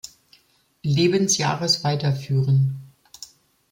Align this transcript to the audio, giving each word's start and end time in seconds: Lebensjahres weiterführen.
Lebensjahres 0.81 1.83
weiterführen. 1.83 2.79